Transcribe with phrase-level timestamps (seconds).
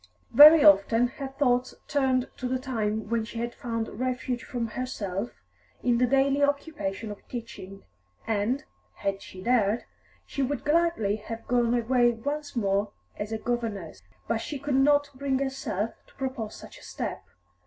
[0.31, 5.29] Very often her thoughts turned to the time when she had found refuge from herself
[5.83, 7.83] in the daily occupation of teaching,
[8.25, 8.63] and,
[8.95, 9.83] had she dared,
[10.25, 14.01] she would gladly have gone away once more as a governess.
[14.27, 17.21] But she could not bring herself to propose such a step.